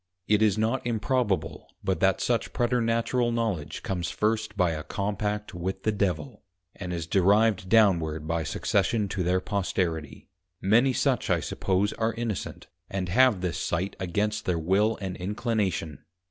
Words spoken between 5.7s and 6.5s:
the Devil,